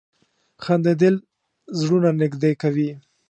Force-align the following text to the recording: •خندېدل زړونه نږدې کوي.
•خندېدل 0.63 1.15
زړونه 1.79 2.09
نږدې 2.21 2.51
کوي. 2.61 2.89